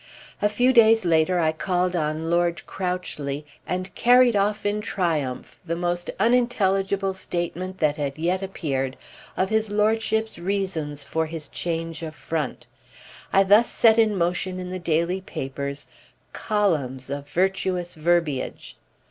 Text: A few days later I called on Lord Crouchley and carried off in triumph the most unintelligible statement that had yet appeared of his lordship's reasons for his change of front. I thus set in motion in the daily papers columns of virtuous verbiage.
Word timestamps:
A 0.41 0.49
few 0.49 0.73
days 0.73 1.05
later 1.05 1.37
I 1.39 1.51
called 1.51 1.95
on 1.95 2.31
Lord 2.31 2.65
Crouchley 2.65 3.45
and 3.67 3.93
carried 3.93 4.35
off 4.35 4.65
in 4.65 4.81
triumph 4.81 5.59
the 5.63 5.75
most 5.75 6.09
unintelligible 6.19 7.13
statement 7.13 7.77
that 7.77 7.97
had 7.97 8.17
yet 8.17 8.41
appeared 8.41 8.97
of 9.37 9.51
his 9.51 9.69
lordship's 9.69 10.39
reasons 10.39 11.03
for 11.03 11.27
his 11.27 11.47
change 11.47 12.01
of 12.01 12.15
front. 12.15 12.65
I 13.31 13.43
thus 13.43 13.69
set 13.69 13.99
in 13.99 14.15
motion 14.15 14.59
in 14.59 14.71
the 14.71 14.79
daily 14.79 15.21
papers 15.21 15.85
columns 16.33 17.11
of 17.11 17.29
virtuous 17.29 17.93
verbiage. 17.93 18.77